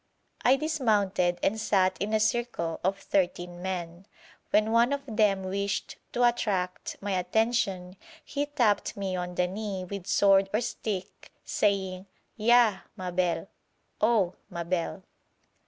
I 0.43 0.55
dismounted, 0.55 1.37
and 1.43 1.59
sat 1.59 1.99
in 2.01 2.11
a 2.11 2.19
circle 2.19 2.79
of 2.83 2.97
thirteen 2.97 3.61
men. 3.61 4.07
When 4.49 4.71
one 4.71 4.93
of 4.93 5.01
them 5.05 5.43
wished 5.43 5.97
to 6.13 6.23
attract 6.27 6.97
my 7.01 7.11
attention 7.11 7.97
he 8.25 8.47
tapped 8.47 8.97
me 8.97 9.15
on 9.15 9.35
the 9.35 9.45
knee 9.47 9.85
with 9.85 10.07
sword 10.07 10.49
or 10.55 10.61
stick, 10.61 11.31
saying, 11.45 12.07
'Ya 12.35 12.77
oh, 14.01 14.33
Mabel!' 14.51 15.03